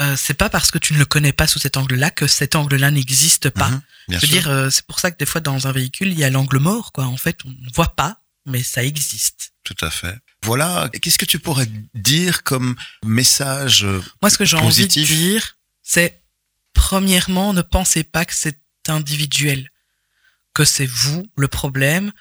euh, 0.00 0.16
c'est 0.16 0.34
pas 0.34 0.50
parce 0.50 0.70
que 0.70 0.78
tu 0.78 0.92
ne 0.92 0.98
le 0.98 1.04
connais 1.04 1.32
pas 1.32 1.46
sous 1.46 1.58
cet 1.60 1.76
angle-là 1.76 2.10
que 2.10 2.26
cet 2.26 2.56
angle-là 2.56 2.90
n'existe 2.90 3.50
pas. 3.50 3.68
Mmh, 3.68 3.82
je 4.08 4.14
veux 4.14 4.18
sûr. 4.20 4.28
dire, 4.28 4.48
euh, 4.50 4.70
c'est 4.70 4.84
pour 4.86 4.98
ça 4.98 5.12
que 5.12 5.18
des 5.18 5.26
fois 5.26 5.40
dans 5.40 5.68
un 5.68 5.72
véhicule 5.72 6.08
il 6.08 6.18
y 6.18 6.24
a 6.24 6.30
l'angle 6.30 6.58
mort 6.58 6.92
quoi. 6.92 7.04
En 7.04 7.16
fait, 7.16 7.38
on 7.44 7.50
ne 7.50 7.72
voit 7.74 7.94
pas, 7.94 8.20
mais 8.46 8.62
ça 8.62 8.82
existe. 8.82 9.52
Tout 9.62 9.76
à 9.82 9.90
fait. 9.90 10.16
Voilà. 10.44 10.90
Qu'est-ce 11.00 11.18
que 11.18 11.24
tu 11.24 11.38
pourrais 11.38 11.68
dire 11.94 12.42
comme 12.42 12.76
message 13.04 13.86
Moi, 14.20 14.30
ce 14.30 14.38
que 14.38 14.44
j'ai 14.44 14.56
envie 14.56 14.86
de 14.86 15.04
dire, 15.04 15.56
c'est 15.82 16.22
premièrement, 16.74 17.52
ne 17.54 17.62
pensez 17.62 18.04
pas 18.04 18.24
que 18.24 18.34
c'est 18.34 18.60
individuel, 18.88 19.70
que 20.52 20.64
c'est 20.64 20.86
vous 20.86 21.26
le 21.36 21.48
problème 21.48 22.12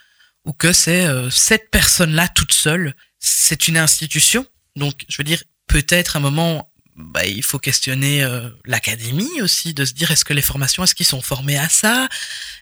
ou 0.46 0.54
que 0.54 0.72
c'est 0.74 1.06
euh, 1.06 1.30
cette 1.30 1.70
personne-là 1.70 2.28
toute 2.30 2.54
seule. 2.54 2.96
C'est 3.20 3.68
une 3.68 3.78
institution. 3.78 4.46
Donc, 4.76 5.06
je 5.08 5.18
veux 5.18 5.24
dire, 5.24 5.44
peut-être 5.68 6.16
à 6.16 6.20
un 6.20 6.22
moment, 6.22 6.72
bah, 6.96 7.26
il 7.26 7.44
faut 7.44 7.60
questionner 7.60 8.24
euh, 8.24 8.50
l'académie 8.66 9.42
aussi, 9.42 9.74
de 9.74 9.86
se 9.86 9.94
dire 9.94 10.12
est-ce 10.12 10.26
que 10.26 10.34
les 10.34 10.42
formations, 10.42 10.84
est-ce 10.84 10.96
qu'ils 10.96 11.06
sont 11.06 11.22
formés 11.22 11.58
à 11.58 11.70
ça? 11.70 12.08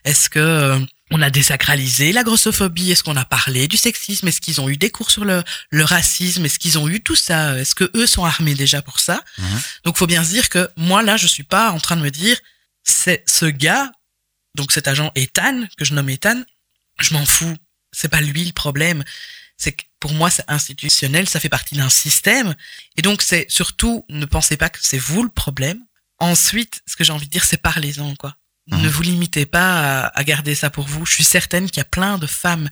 Est-ce 0.04 0.28
que 0.28 0.38
euh, 0.38 0.78
on 1.10 1.22
a 1.22 1.30
désacralisé 1.30 2.12
la 2.12 2.22
grossophobie? 2.24 2.90
Est-ce 2.90 3.04
qu'on 3.04 3.16
a 3.16 3.24
parlé 3.24 3.68
du 3.68 3.76
sexisme? 3.76 4.28
Est-ce 4.28 4.40
qu'ils 4.40 4.60
ont 4.60 4.68
eu 4.68 4.76
des 4.76 4.90
cours 4.90 5.10
sur 5.10 5.24
le, 5.24 5.42
le 5.70 5.84
racisme? 5.84 6.44
Est-ce 6.44 6.58
qu'ils 6.58 6.78
ont 6.78 6.88
eu 6.88 7.00
tout 7.00 7.14
ça? 7.14 7.58
Est-ce 7.58 7.74
que 7.74 7.90
eux 7.94 8.06
sont 8.06 8.24
armés 8.24 8.54
déjà 8.54 8.82
pour 8.82 8.98
ça? 8.98 9.22
Mmh. 9.38 9.44
Donc, 9.84 9.96
faut 9.96 10.06
bien 10.06 10.24
se 10.24 10.30
dire 10.30 10.48
que 10.48 10.70
moi 10.76 11.02
là, 11.02 11.16
je 11.16 11.26
suis 11.26 11.44
pas 11.44 11.70
en 11.70 11.78
train 11.78 11.96
de 11.96 12.02
me 12.02 12.10
dire 12.10 12.38
c'est 12.84 13.22
ce 13.26 13.46
gars, 13.46 13.92
donc 14.54 14.72
cet 14.72 14.88
agent 14.88 15.12
Ethan 15.14 15.66
que 15.76 15.84
je 15.84 15.94
nomme 15.94 16.10
Ethan, 16.10 16.42
je 17.00 17.14
m'en 17.14 17.26
fous. 17.26 17.56
C'est 17.92 18.08
pas 18.08 18.20
lui 18.20 18.44
le 18.44 18.52
problème. 18.52 19.04
C'est 19.56 19.72
que 19.72 19.84
pour 20.00 20.12
moi, 20.14 20.30
c'est 20.30 20.44
institutionnel, 20.48 21.28
ça 21.28 21.38
fait 21.38 21.48
partie 21.48 21.76
d'un 21.76 21.90
système. 21.90 22.56
Et 22.96 23.02
donc, 23.02 23.22
c'est 23.22 23.46
surtout, 23.48 24.04
ne 24.08 24.26
pensez 24.26 24.56
pas 24.56 24.68
que 24.68 24.78
c'est 24.82 24.98
vous 24.98 25.22
le 25.22 25.28
problème. 25.28 25.78
Ensuite, 26.18 26.82
ce 26.86 26.96
que 26.96 27.04
j'ai 27.04 27.12
envie 27.12 27.26
de 27.26 27.30
dire, 27.30 27.44
c'est 27.44 27.58
parlez-en, 27.58 28.16
quoi. 28.16 28.36
Mhm. 28.68 28.82
Ne 28.82 28.88
vous 28.88 29.02
limitez 29.02 29.44
pas 29.44 30.04
à, 30.04 30.18
à 30.18 30.24
garder 30.24 30.54
ça 30.54 30.70
pour 30.70 30.86
vous. 30.86 31.04
Je 31.04 31.14
suis 31.14 31.24
certaine 31.24 31.68
qu'il 31.68 31.78
y 31.78 31.80
a 31.80 31.84
plein 31.84 32.16
de 32.16 32.28
femmes 32.28 32.68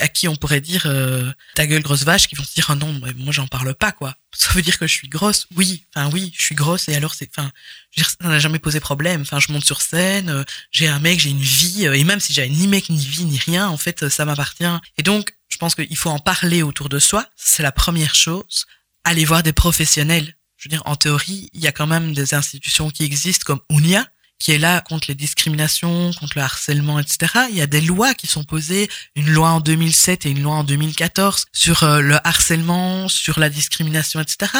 à 0.00 0.08
qui 0.08 0.26
on 0.26 0.36
pourrait 0.36 0.62
dire 0.62 0.84
euh, 0.86 1.30
ta 1.54 1.66
gueule 1.66 1.82
grosse 1.82 2.04
vache 2.04 2.28
qui 2.28 2.34
vont 2.34 2.44
se 2.44 2.54
dire 2.54 2.70
ah 2.70 2.74
non 2.74 2.98
mais 3.02 3.12
moi 3.14 3.30
j'en 3.32 3.46
parle 3.46 3.74
pas 3.74 3.92
quoi. 3.92 4.16
Ça 4.34 4.50
veut 4.52 4.62
dire 4.62 4.78
que 4.78 4.86
je 4.86 4.94
suis 4.94 5.08
grosse. 5.08 5.46
Oui, 5.54 5.84
enfin 5.94 6.08
oui, 6.10 6.32
je 6.36 6.42
suis 6.42 6.54
grosse 6.54 6.88
et 6.88 6.94
alors 6.94 7.14
c'est 7.14 7.28
enfin 7.36 7.50
ça 7.94 8.28
n'a 8.28 8.38
jamais 8.38 8.58
posé 8.58 8.80
problème. 8.80 9.20
Enfin 9.20 9.38
je 9.38 9.52
monte 9.52 9.66
sur 9.66 9.82
scène, 9.82 10.30
euh, 10.30 10.44
j'ai 10.70 10.88
un 10.88 10.98
mec, 10.98 11.20
j'ai 11.20 11.30
une 11.30 11.42
vie 11.42 11.86
euh, 11.86 11.92
et 11.92 12.04
même 12.04 12.20
si 12.20 12.32
j'avais 12.32 12.48
ni 12.48 12.66
mec 12.66 12.88
ni 12.88 13.04
vie 13.04 13.26
ni 13.26 13.38
rien 13.38 13.68
en 13.68 13.76
fait 13.76 14.04
euh, 14.04 14.08
ça 14.08 14.24
m'appartient. 14.24 14.64
Et 14.96 15.02
donc 15.02 15.34
je 15.48 15.58
pense 15.58 15.74
qu'il 15.74 15.96
faut 15.96 16.10
en 16.10 16.20
parler 16.20 16.62
autour 16.62 16.88
de 16.88 16.98
soi. 16.98 17.26
C'est 17.36 17.62
la 17.62 17.70
première 17.72 18.14
chose. 18.14 18.64
Aller 19.04 19.26
voir 19.26 19.42
des 19.42 19.52
professionnels. 19.52 20.36
Je 20.56 20.68
veux 20.68 20.70
dire 20.70 20.82
en 20.86 20.96
théorie 20.96 21.50
il 21.52 21.60
y 21.60 21.66
a 21.66 21.72
quand 21.72 21.86
même 21.86 22.14
des 22.14 22.32
institutions 22.32 22.88
qui 22.88 23.04
existent 23.04 23.44
comme 23.44 23.60
UNIA 23.68 24.06
qui 24.44 24.52
est 24.52 24.58
là 24.58 24.82
contre 24.82 25.06
les 25.08 25.14
discriminations, 25.14 26.12
contre 26.20 26.34
le 26.36 26.42
harcèlement, 26.42 26.98
etc. 26.98 27.32
Il 27.48 27.56
y 27.56 27.62
a 27.62 27.66
des 27.66 27.80
lois 27.80 28.12
qui 28.12 28.26
sont 28.26 28.44
posées, 28.44 28.90
une 29.16 29.30
loi 29.30 29.48
en 29.48 29.60
2007 29.60 30.26
et 30.26 30.30
une 30.30 30.42
loi 30.42 30.56
en 30.56 30.64
2014 30.64 31.46
sur 31.50 31.82
euh, 31.82 32.00
le 32.00 32.18
harcèlement, 32.26 33.08
sur 33.08 33.40
la 33.40 33.48
discrimination, 33.48 34.20
etc. 34.20 34.52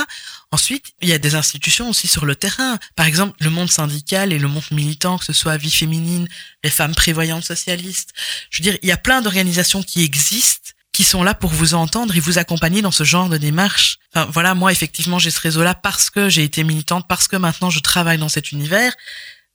Ensuite, 0.51 0.95
il 1.03 1.11
y 1.11 1.13
a 1.13 1.19
des 1.19 1.35
institutions 1.35 1.91
aussi 1.91 2.09
sur 2.09 2.25
le 2.25 2.35
terrain. 2.35 2.79
Par 2.97 3.05
exemple, 3.05 3.37
le 3.41 3.51
monde 3.51 3.71
syndical 3.71 4.33
et 4.33 4.39
le 4.39 4.49
monde 4.49 4.63
militant, 4.71 5.19
que 5.19 5.27
ce 5.27 5.35
soit 5.35 5.59
Vie 5.59 5.71
féminine, 5.71 6.29
les 6.63 6.71
femmes 6.71 6.95
prévoyantes 6.95 7.45
socialistes. 7.45 8.15
Je 8.49 8.63
veux 8.63 8.71
dire, 8.71 8.79
il 8.83 8.89
y 8.89 8.93
a 8.93 8.97
plein 8.97 9.21
d'organisations 9.21 9.83
qui 9.83 10.03
existent 10.03 10.71
qui 10.93 11.05
sont 11.05 11.25
là 11.25 11.35
pour 11.35 11.51
vous 11.51 11.75
entendre 11.75 12.17
et 12.17 12.21
vous 12.21 12.39
accompagner 12.39 12.81
dans 12.81 12.93
ce 12.93 13.05
genre 13.05 13.29
de 13.29 13.37
démarche. 13.37 13.99
Enfin, 14.15 14.31
voilà, 14.33 14.55
moi, 14.55 14.73
effectivement, 14.73 15.19
j'ai 15.19 15.33
ce 15.33 15.41
réseau-là 15.41 15.75
parce 15.75 16.09
que 16.09 16.31
j'ai 16.31 16.45
été 16.45 16.65
militante, 16.65 17.07
parce 17.07 17.29
que 17.29 17.37
maintenant 17.37 17.69
je 17.69 17.81
travaille 17.81 18.17
dans 18.17 18.29
cet 18.31 18.53
univers 18.53 18.95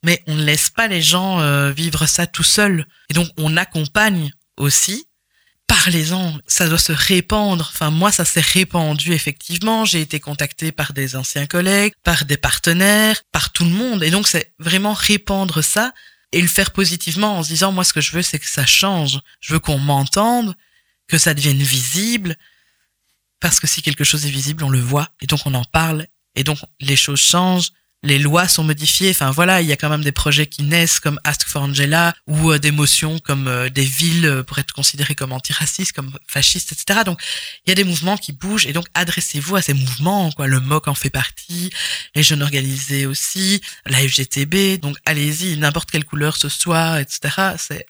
mais 0.02 0.22
on 0.26 0.34
ne 0.34 0.44
laisse 0.44 0.70
pas 0.70 0.88
les 0.88 1.02
gens 1.02 1.40
euh, 1.40 1.70
vivre 1.72 2.06
ça 2.06 2.26
tout 2.26 2.42
seuls. 2.42 2.86
Et 3.08 3.14
donc 3.14 3.28
on 3.36 3.56
accompagne 3.56 4.32
aussi. 4.56 5.06
Parlez-en, 5.66 6.36
ça 6.46 6.68
doit 6.68 6.78
se 6.78 6.92
répandre. 6.92 7.70
Enfin 7.72 7.90
moi 7.90 8.10
ça 8.10 8.24
s'est 8.24 8.40
répandu 8.40 9.12
effectivement. 9.12 9.84
J'ai 9.84 10.00
été 10.00 10.18
contactée 10.18 10.72
par 10.72 10.92
des 10.92 11.16
anciens 11.16 11.46
collègues, 11.46 11.92
par 12.02 12.24
des 12.24 12.36
partenaires, 12.36 13.20
par 13.32 13.52
tout 13.52 13.64
le 13.64 13.70
monde. 13.70 14.02
Et 14.02 14.10
donc 14.10 14.26
c'est 14.26 14.52
vraiment 14.58 14.94
répandre 14.94 15.62
ça 15.62 15.92
et 16.32 16.40
le 16.40 16.48
faire 16.48 16.72
positivement 16.72 17.38
en 17.38 17.42
se 17.42 17.48
disant 17.48 17.72
moi 17.72 17.84
ce 17.84 17.92
que 17.92 18.00
je 18.00 18.12
veux 18.12 18.22
c'est 18.22 18.38
que 18.38 18.48
ça 18.48 18.66
change. 18.66 19.20
Je 19.40 19.52
veux 19.52 19.60
qu'on 19.60 19.78
m'entende, 19.78 20.56
que 21.08 21.18
ça 21.18 21.34
devienne 21.34 21.62
visible. 21.62 22.36
Parce 23.38 23.58
que 23.60 23.66
si 23.66 23.80
quelque 23.80 24.04
chose 24.04 24.26
est 24.26 24.30
visible, 24.30 24.64
on 24.64 24.70
le 24.70 24.80
voit 24.80 25.10
et 25.20 25.26
donc 25.26 25.40
on 25.46 25.54
en 25.54 25.64
parle 25.64 26.06
et 26.34 26.44
donc 26.44 26.58
les 26.80 26.96
choses 26.96 27.20
changent 27.20 27.70
les 28.02 28.18
lois 28.18 28.48
sont 28.48 28.64
modifiées. 28.64 29.10
Enfin 29.10 29.30
voilà, 29.30 29.60
il 29.60 29.68
y 29.68 29.72
a 29.72 29.76
quand 29.76 29.88
même 29.88 30.04
des 30.04 30.12
projets 30.12 30.46
qui 30.46 30.62
naissent 30.62 31.00
comme 31.00 31.20
Ask 31.24 31.46
for 31.46 31.62
Angela 31.62 32.14
ou 32.26 32.50
euh, 32.50 32.58
des 32.58 32.70
motions 32.70 33.18
comme 33.18 33.48
euh, 33.48 33.68
des 33.68 33.84
villes 33.84 34.26
euh, 34.26 34.42
pour 34.42 34.58
être 34.58 34.72
considérées 34.72 35.14
comme 35.14 35.32
antiracistes, 35.32 35.92
comme 35.92 36.16
fascistes, 36.26 36.72
etc. 36.72 37.00
Donc 37.04 37.20
il 37.66 37.70
y 37.70 37.72
a 37.72 37.74
des 37.74 37.84
mouvements 37.84 38.16
qui 38.16 38.32
bougent 38.32 38.66
et 38.66 38.72
donc 38.72 38.86
adressez-vous 38.94 39.56
à 39.56 39.62
ces 39.62 39.74
mouvements. 39.74 40.32
Quoi. 40.32 40.46
Le 40.46 40.60
MOC 40.60 40.88
en 40.88 40.94
fait 40.94 41.10
partie, 41.10 41.70
les 42.14 42.22
jeunes 42.22 42.42
organisés 42.42 43.06
aussi, 43.06 43.60
la 43.86 43.98
FGTB. 43.98 44.80
Donc 44.80 44.96
allez-y, 45.04 45.56
n'importe 45.58 45.90
quelle 45.90 46.04
couleur 46.04 46.36
ce 46.36 46.48
soit, 46.48 47.00
etc. 47.00 47.54
C'est 47.58 47.86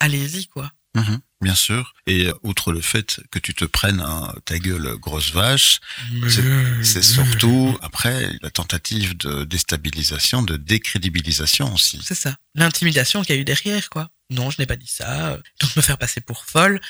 allez-y 0.00 0.46
quoi. 0.46 0.70
Mhm, 0.94 1.20
bien 1.42 1.54
sûr. 1.54 1.94
Et 2.06 2.26
euh, 2.28 2.32
outre 2.42 2.72
le 2.72 2.80
fait 2.80 3.20
que 3.30 3.38
tu 3.38 3.52
te 3.54 3.64
prennes 3.64 4.00
un, 4.00 4.32
ta 4.44 4.58
gueule 4.58 4.96
grosse 4.96 5.32
vache, 5.32 5.80
c'est- 6.28 6.84
c'est 6.84 7.02
surtout 7.02 7.76
après 7.82 8.30
la 8.42 8.50
tentative 8.50 9.16
de 9.16 9.44
déstabilisation, 9.44 10.42
de 10.42 10.56
décrédibilisation 10.56 11.72
aussi. 11.74 12.00
C'est 12.04 12.14
ça. 12.14 12.36
L'intimidation 12.54 13.22
qu'il 13.22 13.34
y 13.34 13.38
a 13.38 13.40
eu 13.40 13.44
derrière, 13.44 13.90
quoi. 13.90 14.10
Non, 14.30 14.50
je 14.50 14.56
n'ai 14.60 14.66
pas 14.66 14.76
dit 14.76 14.86
ça. 14.88 15.38
Donc 15.60 15.76
me 15.76 15.82
faire 15.82 15.98
passer 15.98 16.20
pour 16.20 16.44
folle. 16.46 16.80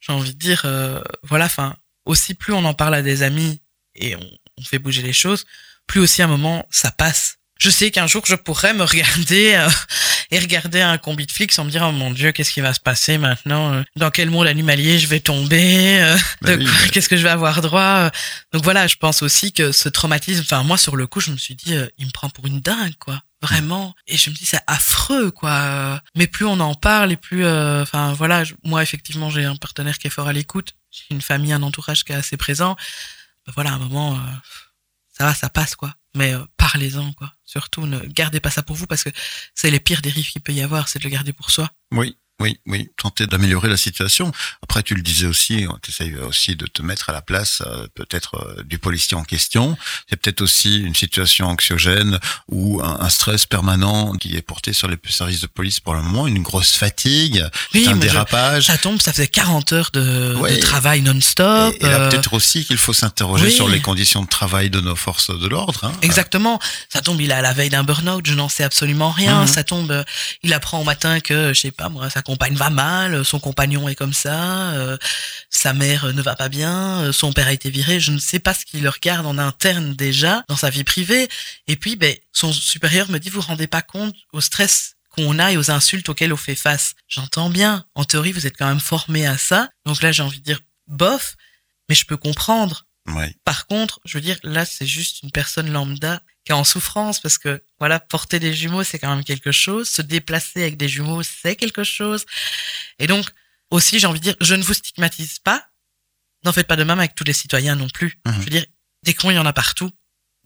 J'ai 0.00 0.12
envie 0.12 0.32
de 0.32 0.38
dire, 0.38 0.62
euh, 0.64 1.02
voilà, 1.24 1.46
enfin, 1.46 1.76
aussi 2.04 2.34
plus 2.34 2.52
on 2.52 2.64
en 2.64 2.74
parle 2.74 2.94
à 2.94 3.02
des 3.02 3.22
amis 3.22 3.60
et 3.94 4.14
on, 4.16 4.30
on 4.58 4.62
fait 4.62 4.78
bouger 4.78 5.02
les 5.02 5.12
choses, 5.12 5.44
plus 5.86 6.00
aussi 6.00 6.22
à 6.22 6.26
un 6.26 6.28
moment 6.28 6.66
ça 6.70 6.90
passe. 6.90 7.37
Je 7.58 7.70
sais 7.70 7.90
qu'un 7.90 8.06
jour 8.06 8.22
je 8.26 8.34
pourrais 8.36 8.72
me 8.74 8.84
regarder 8.84 9.54
euh, 9.54 9.68
et 10.30 10.38
regarder 10.38 10.80
un 10.80 10.96
combi 10.98 11.26
de 11.26 11.32
flics 11.32 11.52
sans 11.52 11.64
me 11.64 11.70
dire 11.70 11.82
oh 11.88 11.92
mon 11.92 12.10
dieu 12.12 12.32
qu'est-ce 12.32 12.52
qui 12.52 12.60
va 12.60 12.72
se 12.72 12.80
passer 12.80 13.18
maintenant 13.18 13.72
euh, 13.72 13.82
dans 13.96 14.10
quel 14.10 14.30
monde 14.30 14.46
animalier 14.46 14.98
je 14.98 15.06
vais 15.08 15.20
tomber 15.20 16.00
euh, 16.00 16.16
Bah 16.42 16.52
oui, 16.56 16.64
mais- 16.82 16.88
qu'est-ce 16.90 17.08
que 17.08 17.16
je 17.16 17.22
vais 17.22 17.28
avoir 17.30 17.60
droit 17.60 17.80
euh. 17.82 18.10
donc 18.52 18.62
voilà 18.62 18.86
je 18.86 18.96
pense 18.96 19.22
aussi 19.22 19.52
que 19.52 19.72
ce 19.72 19.88
traumatisme 19.88 20.42
enfin 20.42 20.62
moi 20.62 20.78
sur 20.78 20.94
le 20.96 21.06
coup 21.08 21.20
je 21.20 21.30
me 21.32 21.36
suis 21.36 21.54
dit 21.56 21.74
euh, 21.74 21.88
il 21.98 22.06
me 22.06 22.10
prend 22.12 22.30
pour 22.30 22.46
une 22.46 22.60
dingue 22.60 22.94
quoi 22.98 23.20
vraiment. 23.40 23.94
Et 24.08 24.16
je 24.16 24.30
me 24.30 24.34
dis 24.34 24.46
c'est 24.46 24.60
affreux 24.66 25.30
quoi 25.30 26.00
mais 26.16 26.26
plus 26.26 26.44
on 26.44 26.58
en 26.60 26.74
parle 26.74 27.10
et 27.12 27.16
plus 27.16 27.44
euh, 27.44 27.82
enfin 27.82 28.12
voilà 28.12 28.44
je- 28.44 28.54
moi 28.64 28.82
effectivement 28.82 29.30
j'ai 29.30 29.44
un 29.44 29.56
partenaire 29.56 29.98
qui 29.98 30.06
est 30.06 30.10
fort 30.10 30.28
à 30.28 30.32
l'écoute 30.32 30.74
j'ai 30.90 31.14
une 31.14 31.20
famille 31.22 31.52
un 31.52 31.62
entourage 31.62 32.04
qui 32.04 32.12
est 32.12 32.16
assez 32.16 32.36
présent. 32.36 32.76
Ben 33.46 33.52
voilà 33.56 33.70
à 33.70 33.74
un 33.74 33.78
moment 33.78 34.18
ça 35.16 35.24
va 35.24 35.34
ça 35.34 35.48
passe 35.48 35.74
quoi 35.74 35.94
mais 36.16 36.34
euh, 36.34 36.44
parlez-en 36.56 37.12
quoi. 37.12 37.32
Surtout 37.44 37.86
ne 37.86 37.98
gardez 38.00 38.40
pas 38.40 38.50
ça 38.50 38.62
pour 38.62 38.76
vous 38.76 38.86
parce 38.86 39.04
que 39.04 39.10
c'est 39.54 39.70
les 39.70 39.80
pires 39.80 40.02
dérives 40.02 40.30
qu'il 40.30 40.42
peut 40.42 40.52
y 40.52 40.62
avoir 40.62 40.88
c'est 40.88 40.98
de 40.98 41.04
le 41.04 41.10
garder 41.10 41.32
pour 41.32 41.50
soi. 41.50 41.70
Oui, 41.92 42.16
oui, 42.40 42.58
oui. 42.66 42.88
Tenter 42.96 43.26
d'améliorer 43.26 43.68
la 43.68 43.76
situation. 43.76 44.32
Après, 44.62 44.82
tu 44.82 44.94
le 44.94 45.02
disais 45.02 45.26
aussi, 45.26 45.66
tu 45.82 45.90
essayes 45.90 46.14
aussi 46.16 46.54
de 46.56 46.66
te 46.66 46.82
mettre 46.82 47.10
à 47.10 47.12
la 47.12 47.22
place 47.22 47.62
euh, 47.66 47.86
peut-être 47.94 48.36
euh, 48.36 48.62
du 48.64 48.78
policier 48.78 49.16
en 49.16 49.24
question. 49.24 49.76
C'est 50.08 50.16
peut-être 50.16 50.40
aussi 50.42 50.78
une 50.80 50.94
situation 50.94 51.46
anxiogène 51.48 52.18
ou 52.48 52.80
un, 52.82 52.98
un 53.00 53.08
stress 53.08 53.46
permanent 53.46 54.12
qui 54.12 54.36
est 54.36 54.42
porté 54.42 54.72
sur 54.72 54.88
les 54.88 54.96
services 55.08 55.40
de 55.40 55.46
police 55.46 55.80
pour 55.80 55.94
le 55.94 56.02
moment, 56.02 56.26
une 56.26 56.42
grosse 56.42 56.74
fatigue, 56.76 57.44
Oui, 57.74 57.86
un 57.88 57.94
je- 57.94 57.98
dérapage. 58.00 58.66
ça 58.66 58.78
tombe 58.78 59.00
ça 59.00 59.12
faisait 59.12 59.26
40 59.28 59.72
heures 59.72 59.90
de, 59.92 60.34
Ouais. 60.36 60.56
de 60.56 60.60
travail 60.60 61.02
non-stop 61.02 61.74
Et, 61.80 61.84
et 61.84 61.88
là, 61.88 62.00
euh, 62.02 62.08
peut-être 62.10 62.34
aussi 62.34 62.64
qu'il 62.64 62.78
faut 62.78 62.92
s'interroger 62.92 63.46
oui. 63.46 63.52
sur 63.52 63.68
les 63.68 63.80
conditions 63.80 64.22
de 64.22 64.28
travail 64.28 64.70
de 64.70 64.80
nos 64.80 64.96
forces 64.96 65.30
de 65.36 65.48
l'ordre. 65.48 65.84
Hein. 65.84 65.92
Exactement. 66.02 66.58
Ça 66.88 67.00
tombe, 67.00 67.20
il 67.20 67.30
est 67.30 67.34
à 67.34 67.42
la 67.42 67.52
veille 67.52 67.70
d'un 67.70 67.82
burn-out, 67.84 68.24
je 68.26 68.34
n'en 68.34 68.48
sais 68.48 68.64
absolument 68.64 69.10
rien. 69.10 69.42
Mhm. 69.42 69.46
Ça 69.48 69.64
tombe, 69.64 70.04
il 70.42 70.52
apprend 70.52 70.80
au 70.80 70.84
matin 70.84 71.20
que, 71.20 71.52
je 71.52 71.60
sais 71.60 71.70
pas 71.70 71.88
moi, 71.88 72.08
sa 72.10 72.22
compagne 72.28 72.56
va 72.56 72.68
mal, 72.68 73.14
euh, 73.14 73.24
son 73.24 73.40
compagnon 73.40 73.88
est 73.88 73.94
comme 73.94 74.12
ça, 74.12 74.72
euh, 74.74 74.98
sa 75.48 75.72
mère 75.72 76.04
euh, 76.04 76.12
ne 76.12 76.20
va 76.20 76.36
pas 76.36 76.50
bien, 76.50 77.10
son 77.10 77.32
père 77.32 77.46
a 77.46 77.54
été 77.54 77.70
viré. 77.70 78.00
Je 78.00 78.12
ne 78.12 78.18
sais 78.18 78.38
pas 78.38 78.52
ce 78.52 78.66
qu'il 78.66 78.86
regarde 78.86 79.24
en 79.24 79.38
interne 79.38 79.94
déjà, 79.94 80.44
dans 80.46 80.56
sa 80.56 80.68
vie 80.68 80.84
privée. 80.84 81.30
Et 81.68 81.76
puis, 81.76 81.96
ben, 81.96 82.14
son 82.32 82.52
supérieur 82.52 83.10
me 83.10 83.16
dit, 83.16 83.30
vous 83.30 83.40
vous 83.40 83.46
rendez 83.46 83.66
pas 83.66 83.80
compte 83.80 84.14
au 84.34 84.42
stress 84.42 84.96
qu'on 85.08 85.38
a 85.38 85.52
et 85.52 85.56
aux 85.56 85.70
insultes 85.70 86.10
auxquelles 86.10 86.34
on 86.34 86.36
fait 86.36 86.54
face. 86.54 86.96
J'entends 87.08 87.48
bien. 87.48 87.86
En 87.94 88.04
théorie, 88.04 88.32
vous 88.32 88.46
êtes 88.46 88.58
quand 88.58 88.68
même 88.68 88.78
formé 88.78 89.26
à 89.26 89.38
ça. 89.38 89.70
Donc 89.86 90.02
là, 90.02 90.12
j'ai 90.12 90.22
envie 90.22 90.40
de 90.40 90.44
dire, 90.44 90.60
bof, 90.86 91.34
mais 91.88 91.94
je 91.94 92.04
peux 92.04 92.18
comprendre. 92.18 92.84
Ouais. 93.14 93.34
Par 93.44 93.66
contre, 93.66 94.00
je 94.04 94.18
veux 94.18 94.22
dire, 94.22 94.38
là, 94.42 94.64
c'est 94.64 94.86
juste 94.86 95.22
une 95.22 95.30
personne 95.30 95.70
lambda 95.70 96.22
qui 96.44 96.52
est 96.52 96.54
en 96.54 96.64
souffrance 96.64 97.20
parce 97.20 97.38
que, 97.38 97.62
voilà, 97.78 98.00
porter 98.00 98.38
des 98.38 98.54
jumeaux, 98.54 98.84
c'est 98.84 98.98
quand 98.98 99.14
même 99.14 99.24
quelque 99.24 99.52
chose. 99.52 99.88
Se 99.88 100.02
déplacer 100.02 100.62
avec 100.62 100.76
des 100.76 100.88
jumeaux, 100.88 101.22
c'est 101.22 101.56
quelque 101.56 101.84
chose. 101.84 102.24
Et 102.98 103.06
donc, 103.06 103.28
aussi, 103.70 103.98
j'ai 103.98 104.06
envie 104.06 104.20
de 104.20 104.24
dire, 104.24 104.36
je 104.40 104.54
ne 104.54 104.62
vous 104.62 104.74
stigmatise 104.74 105.38
pas. 105.38 105.66
N'en 106.44 106.52
faites 106.52 106.66
pas 106.66 106.76
de 106.76 106.84
même 106.84 106.98
avec 106.98 107.14
tous 107.14 107.24
les 107.24 107.32
citoyens 107.32 107.74
non 107.76 107.88
plus. 107.88 108.20
Mhm. 108.26 108.34
Je 108.34 108.38
veux 108.40 108.50
dire, 108.50 108.66
des 109.04 109.14
cons, 109.14 109.30
il 109.30 109.34
y 109.34 109.38
en 109.38 109.46
a 109.46 109.52
partout, 109.52 109.90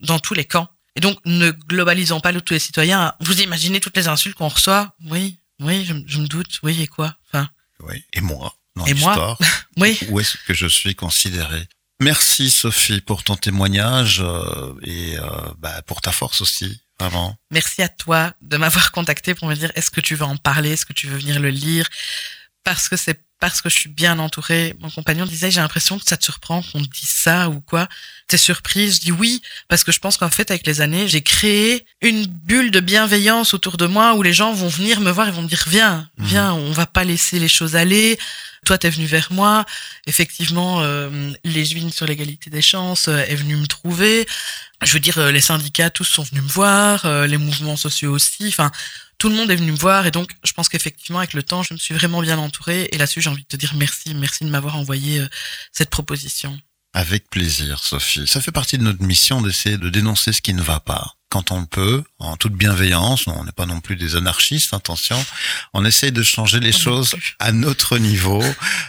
dans 0.00 0.18
tous 0.18 0.34
les 0.34 0.44
camps. 0.44 0.68
Et 0.96 1.00
donc, 1.00 1.18
ne 1.24 1.50
globalisons 1.50 2.20
pas 2.20 2.32
tous 2.40 2.52
les 2.52 2.58
citoyens. 2.58 3.14
Vous 3.20 3.40
imaginez 3.40 3.80
toutes 3.80 3.96
les 3.96 4.08
insultes 4.08 4.36
qu'on 4.36 4.48
reçoit? 4.48 4.94
Oui, 5.06 5.38
oui, 5.60 5.84
je, 5.84 5.94
je 6.06 6.18
me 6.18 6.26
doute. 6.26 6.58
Oui, 6.62 6.82
et 6.82 6.86
quoi? 6.86 7.16
Enfin, 7.26 7.48
Oui. 7.80 8.04
Et 8.12 8.20
moi, 8.20 8.54
dans 8.76 8.86
Et 8.86 8.94
moi? 8.94 9.38
oui. 9.76 9.98
où 10.08 10.20
est-ce 10.20 10.36
que 10.46 10.54
je 10.54 10.66
suis 10.66 10.94
considéré? 10.94 11.66
Merci 12.02 12.50
Sophie 12.50 13.00
pour 13.00 13.22
ton 13.22 13.36
témoignage 13.36 14.20
euh, 14.20 14.74
et 14.82 15.16
euh, 15.18 15.22
bah, 15.58 15.82
pour 15.82 16.00
ta 16.00 16.10
force 16.10 16.40
aussi, 16.40 16.82
vraiment. 16.98 17.36
Merci 17.52 17.80
à 17.80 17.88
toi 17.88 18.34
de 18.40 18.56
m'avoir 18.56 18.90
contacté 18.90 19.36
pour 19.36 19.46
me 19.46 19.54
dire 19.54 19.70
est-ce 19.76 19.92
que 19.92 20.00
tu 20.00 20.16
veux 20.16 20.24
en 20.24 20.36
parler, 20.36 20.72
est-ce 20.72 20.84
que 20.84 20.92
tu 20.92 21.06
veux 21.06 21.16
venir 21.16 21.38
le 21.38 21.50
lire? 21.50 21.88
Parce 22.64 22.88
que 22.88 22.96
c'est 22.96 23.22
parce 23.42 23.60
que 23.60 23.68
je 23.68 23.76
suis 23.76 23.88
bien 23.88 24.20
entourée. 24.20 24.76
Mon 24.78 24.88
compagnon 24.88 25.26
disait 25.26 25.50
j'ai 25.50 25.60
l'impression 25.60 25.98
que 25.98 26.04
ça 26.06 26.16
te 26.16 26.22
surprend 26.22 26.62
qu'on 26.62 26.80
te 26.80 26.88
dise 26.88 27.08
ça 27.08 27.48
ou 27.50 27.60
quoi. 27.60 27.88
T'es 28.28 28.36
surprise? 28.38 28.94
Je 28.94 29.00
dis 29.00 29.10
oui 29.10 29.42
parce 29.66 29.82
que 29.82 29.90
je 29.90 29.98
pense 29.98 30.16
qu'en 30.16 30.30
fait 30.30 30.52
avec 30.52 30.64
les 30.64 30.80
années 30.80 31.08
j'ai 31.08 31.22
créé 31.22 31.84
une 32.02 32.24
bulle 32.26 32.70
de 32.70 32.78
bienveillance 32.78 33.52
autour 33.52 33.78
de 33.78 33.86
moi 33.86 34.14
où 34.14 34.22
les 34.22 34.32
gens 34.32 34.52
vont 34.52 34.68
venir 34.68 35.00
me 35.00 35.10
voir 35.10 35.26
et 35.26 35.32
vont 35.32 35.42
me 35.42 35.48
dire 35.48 35.64
viens 35.66 36.08
Mhm. 36.18 36.26
viens 36.26 36.52
on 36.54 36.70
va 36.70 36.86
pas 36.86 37.02
laisser 37.02 37.40
les 37.40 37.48
choses 37.48 37.74
aller. 37.74 38.16
Toi 38.64 38.78
t'es 38.78 38.90
venu 38.90 39.06
vers 39.06 39.32
moi. 39.32 39.64
Effectivement 40.06 40.80
euh, 40.82 41.32
les 41.42 41.64
juines 41.64 41.90
sur 41.90 42.06
l'égalité 42.06 42.48
des 42.48 42.62
chances 42.62 43.08
euh, 43.08 43.24
est 43.26 43.34
venu 43.34 43.56
me 43.56 43.66
trouver. 43.66 44.24
Je 44.84 44.92
veux 44.92 45.00
dire 45.00 45.18
euh, 45.18 45.32
les 45.32 45.40
syndicats 45.40 45.90
tous 45.90 46.04
sont 46.04 46.22
venus 46.22 46.44
me 46.44 46.48
voir, 46.48 47.06
euh, 47.06 47.26
les 47.26 47.38
mouvements 47.38 47.76
sociaux 47.76 48.12
aussi. 48.12 48.46
Enfin 48.46 48.70
tout 49.22 49.28
le 49.28 49.36
monde 49.36 49.52
est 49.52 49.56
venu 49.56 49.70
me 49.70 49.76
voir 49.76 50.04
et 50.04 50.10
donc 50.10 50.32
je 50.42 50.52
pense 50.52 50.68
qu'effectivement 50.68 51.20
avec 51.20 51.32
le 51.32 51.44
temps 51.44 51.62
je 51.62 51.74
me 51.74 51.78
suis 51.78 51.94
vraiment 51.94 52.20
bien 52.22 52.38
entourée 52.38 52.88
et 52.90 52.98
là-dessus 52.98 53.20
j'ai 53.22 53.30
envie 53.30 53.44
de 53.44 53.46
te 53.46 53.54
dire 53.54 53.72
merci, 53.76 54.14
merci 54.16 54.42
de 54.42 54.48
m'avoir 54.48 54.76
envoyé 54.76 55.20
euh, 55.20 55.28
cette 55.70 55.90
proposition. 55.90 56.60
Avec 56.92 57.30
plaisir, 57.30 57.78
Sophie. 57.78 58.26
Ça 58.26 58.40
fait 58.40 58.50
partie 58.50 58.78
de 58.78 58.82
notre 58.82 59.00
mission 59.04 59.40
d'essayer 59.40 59.78
de 59.78 59.88
dénoncer 59.90 60.32
ce 60.32 60.42
qui 60.42 60.54
ne 60.54 60.60
va 60.60 60.80
pas. 60.80 61.14
Quand 61.28 61.52
on 61.52 61.66
peut, 61.66 62.02
en 62.18 62.36
toute 62.36 62.54
bienveillance, 62.54 63.28
on 63.28 63.44
n'est 63.44 63.52
pas 63.52 63.64
non 63.64 63.80
plus 63.80 63.94
des 63.94 64.16
anarchistes, 64.16 64.74
attention, 64.74 65.24
on 65.72 65.84
essaye 65.84 66.10
de 66.10 66.24
changer 66.24 66.58
les 66.58 66.72
choses 66.72 67.14
à 67.38 67.52
notre 67.52 67.98
niveau, 67.98 68.42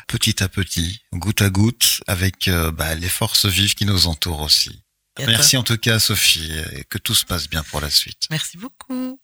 petit 0.08 0.42
à 0.42 0.50
petit, 0.50 1.00
goutte 1.14 1.44
à 1.44 1.52
goutte, 1.52 2.02
avec 2.08 2.48
euh, 2.48 2.72
bah, 2.72 2.96
les 2.96 3.08
forces 3.08 3.46
vives 3.46 3.76
qui 3.76 3.86
nous 3.86 4.08
entourent 4.08 4.42
aussi. 4.42 4.82
Merci 5.20 5.58
en 5.58 5.64
tout 5.64 5.78
cas, 5.78 6.00
Sophie, 6.00 6.52
et 6.72 6.86
que 6.86 6.98
tout 6.98 7.14
se 7.14 7.24
passe 7.24 7.48
bien 7.48 7.62
pour 7.62 7.82
la 7.82 7.92
suite. 7.92 8.26
Merci 8.32 8.58
beaucoup. 8.58 9.20